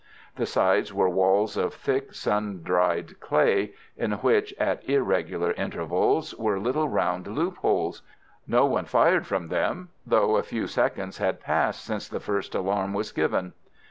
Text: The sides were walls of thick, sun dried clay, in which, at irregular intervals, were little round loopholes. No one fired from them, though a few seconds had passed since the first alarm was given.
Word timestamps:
The 0.35 0.47
sides 0.47 0.91
were 0.91 1.07
walls 1.11 1.55
of 1.55 1.75
thick, 1.75 2.15
sun 2.15 2.61
dried 2.63 3.19
clay, 3.19 3.75
in 3.95 4.13
which, 4.13 4.51
at 4.57 4.83
irregular 4.89 5.51
intervals, 5.51 6.33
were 6.39 6.57
little 6.59 6.89
round 6.89 7.27
loopholes. 7.27 8.01
No 8.47 8.65
one 8.65 8.85
fired 8.85 9.27
from 9.27 9.49
them, 9.49 9.89
though 10.07 10.37
a 10.37 10.41
few 10.41 10.65
seconds 10.65 11.19
had 11.19 11.39
passed 11.39 11.85
since 11.85 12.09
the 12.09 12.19
first 12.19 12.55
alarm 12.55 12.95
was 12.95 13.11
given. 13.11 13.53